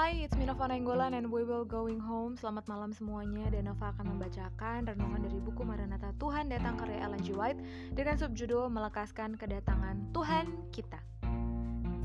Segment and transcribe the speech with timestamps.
[0.00, 2.32] Hai, it's me Nova Nenggolan and we will going home.
[2.32, 3.52] Selamat malam semuanya.
[3.52, 7.36] Dan Nova akan membacakan renungan dari buku Maranatha Tuhan Datang karya Ellen G.
[7.36, 7.60] White
[7.92, 10.96] Dengan subjudul Melekaskan Kedatangan Tuhan Kita.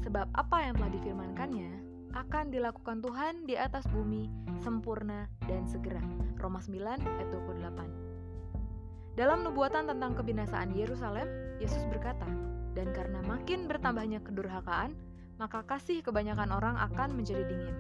[0.04, 1.72] Sebab apa yang telah difirmankannya
[2.20, 4.28] Akan dilakukan Tuhan di atas bumi
[4.60, 6.04] Sempurna dan segera.
[6.36, 11.32] Roma 9 ayat 28 Dalam nubuatan tentang kebinasaan Yerusalem
[11.64, 12.28] Yesus berkata
[12.76, 17.76] Dan karena makin bertambahnya kedurhakaan maka kasih kebanyakan orang akan menjadi dingin.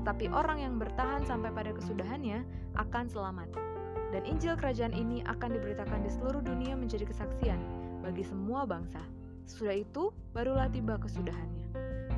[0.00, 2.46] Tetapi orang yang bertahan sampai pada kesudahannya
[2.78, 3.50] akan selamat.
[4.10, 7.60] Dan Injil kerajaan ini akan diberitakan di seluruh dunia menjadi kesaksian
[8.02, 8.98] bagi semua bangsa.
[9.46, 11.70] Sesudah itu, barulah tiba kesudahannya.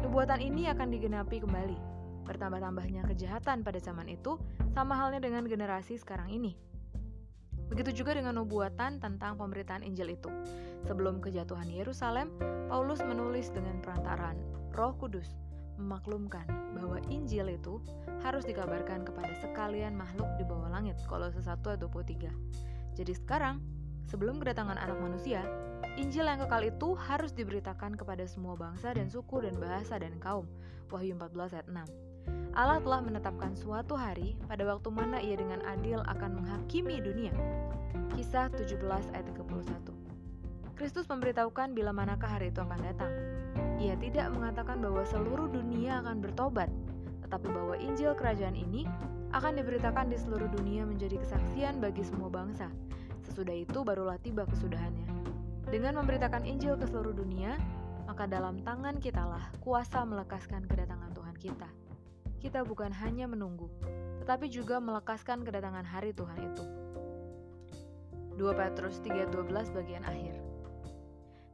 [0.04, 1.78] Nubuatan ini akan digenapi kembali.
[2.24, 4.40] Bertambah-tambahnya kejahatan pada zaman itu
[4.72, 6.71] sama halnya dengan generasi sekarang ini.
[7.72, 10.28] Begitu juga dengan nubuatan tentang pemberitaan Injil itu.
[10.84, 12.28] Sebelum kejatuhan Yerusalem,
[12.68, 14.36] Paulus menulis dengan perantaraan
[14.76, 15.32] Roh Kudus
[15.80, 16.44] memaklumkan
[16.76, 17.80] bahwa Injil itu
[18.20, 21.00] harus dikabarkan kepada sekalian makhluk di bawah langit.
[21.08, 22.28] Kolose 1 ayat 23.
[22.92, 23.56] Jadi sekarang,
[24.04, 25.40] sebelum kedatangan anak manusia,
[25.96, 30.44] Injil yang kekal itu harus diberitakan kepada semua bangsa dan suku dan bahasa dan kaum.
[30.92, 32.11] Wahyu 14 ayat 6.
[32.52, 37.32] Allah telah menetapkan suatu hari pada waktu mana ia dengan adil akan menghakimi dunia.
[38.12, 38.76] Kisah 17
[39.16, 40.76] ayat 31.
[40.76, 43.12] Kristus memberitahukan bila manakah hari itu akan datang.
[43.80, 46.68] Ia tidak mengatakan bahwa seluruh dunia akan bertobat,
[47.24, 48.84] tetapi bahwa Injil kerajaan ini
[49.32, 52.68] akan diberitakan di seluruh dunia menjadi kesaksian bagi semua bangsa.
[53.24, 55.08] Sesudah itu barulah tiba kesudahannya.
[55.72, 57.56] Dengan memberitakan Injil ke seluruh dunia,
[58.04, 61.81] maka dalam tangan kitalah kuasa melekaskan kedatangan Tuhan kita.
[62.42, 63.70] Kita bukan hanya menunggu,
[64.18, 66.64] tetapi juga melekaskan kedatangan hari Tuhan itu.
[68.34, 70.34] 2 Petrus 3:12 bagian akhir.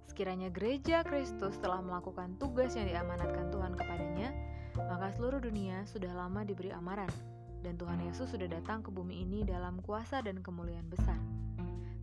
[0.08, 4.32] Sekiranya gereja Kristus telah melakukan tugas yang diamanatkan Tuhan kepadanya,
[4.80, 7.12] maka seluruh dunia sudah lama diberi amaran,
[7.60, 11.20] dan Tuhan Yesus sudah datang ke bumi ini dalam kuasa dan kemuliaan besar.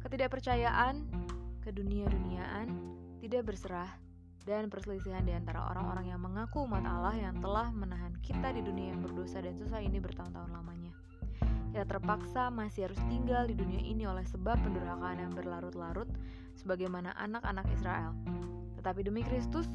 [0.05, 1.01] Ketidakpercayaan,
[1.65, 2.69] kedunia-duniaan,
[3.25, 3.89] tidak berserah,
[4.45, 8.93] dan perselisihan di antara orang-orang yang mengaku umat Allah yang telah menahan kita di dunia
[8.93, 10.93] yang berdosa dan susah ini bertahun-tahun lamanya.
[11.73, 16.07] Kita terpaksa masih harus tinggal di dunia ini oleh sebab pendurhakaan yang berlarut-larut
[16.55, 18.15] sebagaimana anak-anak Israel.
[18.79, 19.67] Tetapi demi Kristus,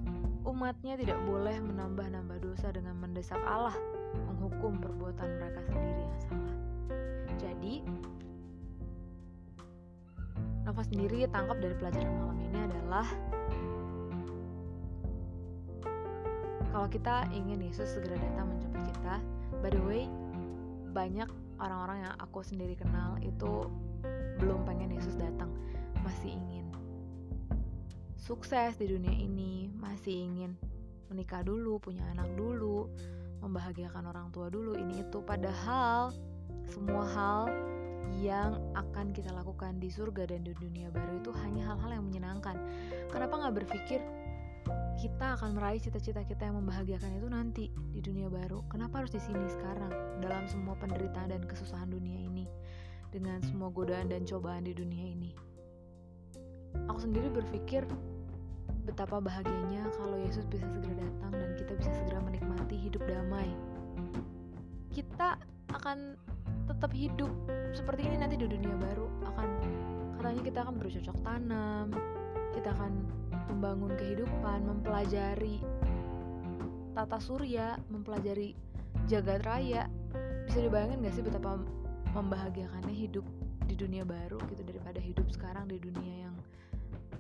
[0.47, 3.77] umatnya tidak boleh menambah-nambah dosa dengan mendesak Allah
[4.33, 6.57] menghukum perbuatan mereka sendiri yang salah.
[7.37, 7.75] Jadi,
[10.65, 13.07] Nova sendiri tangkap dari pelajaran malam ini adalah
[16.81, 19.21] kalau kita ingin Yesus segera datang menjemput kita,
[19.61, 20.09] by the way,
[20.97, 21.29] banyak
[21.61, 23.69] orang-orang yang aku sendiri kenal itu
[24.41, 25.53] belum pengen Yesus datang,
[26.01, 26.73] masih ingin
[28.17, 30.57] sukses di dunia ini, masih ingin
[31.13, 32.89] menikah dulu, punya anak dulu,
[33.45, 35.21] membahagiakan orang tua dulu, ini itu.
[35.21, 36.17] Padahal
[36.65, 37.53] semua hal
[38.25, 42.57] yang akan kita lakukan di surga dan di dunia baru itu hanya hal-hal yang menyenangkan.
[43.13, 44.01] Kenapa nggak berpikir
[45.01, 48.61] kita akan meraih cita-cita kita yang membahagiakan itu nanti di dunia baru?
[48.69, 52.45] Kenapa harus di sini sekarang dalam semua penderitaan dan kesusahan dunia ini
[53.09, 55.33] dengan semua godaan dan cobaan di dunia ini?
[56.93, 57.89] Aku sendiri berpikir
[58.91, 63.47] Betapa bahagianya kalau Yesus bisa segera datang dan kita bisa segera menikmati hidup damai.
[64.91, 65.37] Kita
[65.71, 66.17] akan
[66.67, 67.31] tetap hidup
[67.77, 69.07] seperti ini nanti di dunia baru.
[69.31, 69.49] Akan
[70.17, 71.87] katanya kita akan bercocok tanam,
[72.55, 72.93] kita akan
[73.51, 75.63] membangun kehidupan, mempelajari
[76.95, 78.55] tata surya, mempelajari
[79.07, 79.87] jagat raya.
[80.47, 81.63] Bisa dibayangin gak sih betapa
[82.11, 83.23] membahagiakannya hidup
[83.71, 86.35] di dunia baru gitu daripada hidup sekarang di dunia yang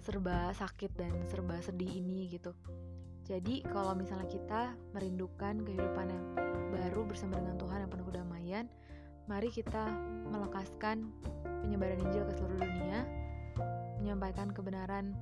[0.03, 2.51] serba sakit dan serba sedih ini gitu.
[3.31, 6.25] Jadi kalau misalnya kita merindukan kehidupan yang
[6.75, 8.65] baru bersama dengan Tuhan yang penuh kedamaian,
[9.31, 9.87] mari kita
[10.35, 11.15] melekaskan
[11.63, 13.07] penyebaran Injil ke seluruh dunia,
[14.01, 15.13] menyampaikan kebenaran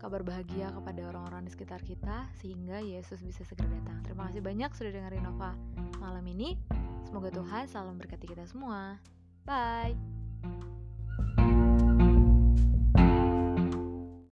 [0.00, 4.00] kabar bahagia kepada orang-orang di sekitar kita sehingga Yesus bisa segera datang.
[4.00, 5.52] Terima kasih banyak sudah dengerin Nova
[6.00, 6.56] malam ini.
[7.04, 8.96] Semoga Tuhan selalu memberkati kita semua.
[9.44, 9.96] Bye.